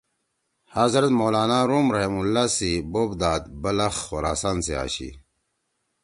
[0.77, 5.09] حضرت مولانا روم رحمھم اللّٰہ سی بوپ داد بلخ خراسان سی آشی۔